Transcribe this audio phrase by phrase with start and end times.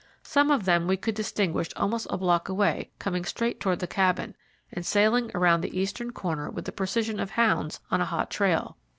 [0.23, 4.35] Some of them we could distinguish almost a block away coming straight toward the Cabin,
[4.73, 8.77] and sailing around the eastern corner with the precision of hounds on a hot trail.